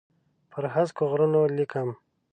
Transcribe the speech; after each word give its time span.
پر 0.51 0.63
هسکو 0.73 1.03
غرونو 1.11 1.41
لیکم 1.57 1.89